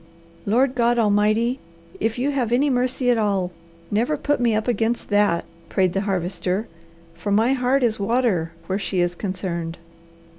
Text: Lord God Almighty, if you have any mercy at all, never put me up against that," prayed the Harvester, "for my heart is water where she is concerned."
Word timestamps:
Lord 0.47 0.73
God 0.73 0.97
Almighty, 0.97 1.59
if 1.99 2.17
you 2.17 2.31
have 2.31 2.51
any 2.51 2.71
mercy 2.71 3.11
at 3.11 3.19
all, 3.19 3.51
never 3.91 4.17
put 4.17 4.39
me 4.39 4.55
up 4.55 4.67
against 4.67 5.09
that," 5.09 5.45
prayed 5.69 5.93
the 5.93 6.01
Harvester, 6.01 6.67
"for 7.13 7.31
my 7.31 7.53
heart 7.53 7.83
is 7.83 7.99
water 7.99 8.51
where 8.65 8.79
she 8.79 8.99
is 8.99 9.13
concerned." 9.13 9.77